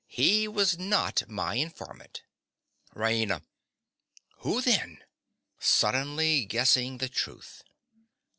[0.07, 2.23] He was not my informant.
[2.95, 3.43] RAINA.
[4.39, 5.03] Who then?
[5.59, 7.63] (_Suddenly guessing the truth.